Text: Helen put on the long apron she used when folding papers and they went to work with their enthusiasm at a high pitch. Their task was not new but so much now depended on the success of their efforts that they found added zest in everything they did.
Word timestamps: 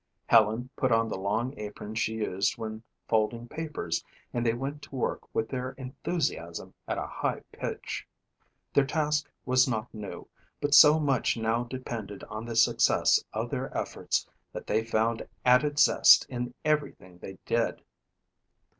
Helen 0.25 0.71
put 0.75 0.91
on 0.91 1.09
the 1.09 1.15
long 1.19 1.53
apron 1.59 1.93
she 1.93 2.15
used 2.15 2.57
when 2.57 2.81
folding 3.07 3.47
papers 3.47 4.03
and 4.33 4.43
they 4.43 4.55
went 4.55 4.81
to 4.81 4.95
work 4.95 5.19
with 5.31 5.47
their 5.49 5.73
enthusiasm 5.73 6.73
at 6.87 6.97
a 6.97 7.05
high 7.05 7.41
pitch. 7.51 8.07
Their 8.73 8.87
task 8.87 9.29
was 9.45 9.67
not 9.67 9.93
new 9.93 10.27
but 10.59 10.73
so 10.73 10.99
much 10.99 11.37
now 11.37 11.65
depended 11.65 12.23
on 12.23 12.45
the 12.47 12.55
success 12.55 13.23
of 13.31 13.51
their 13.51 13.77
efforts 13.77 14.27
that 14.53 14.65
they 14.65 14.83
found 14.83 15.27
added 15.45 15.77
zest 15.77 16.25
in 16.27 16.55
everything 16.65 17.19
they 17.19 17.37
did. 17.45 17.83